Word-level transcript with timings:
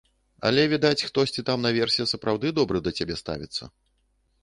Але, 0.49 0.63
відаць, 0.71 1.05
хтосьці 1.09 1.45
там 1.51 1.59
наверсе 1.67 2.09
сапраўды 2.15 2.47
добра 2.63 2.77
да 2.89 2.99
цябе 3.01 3.23
ставіцца. 3.25 3.73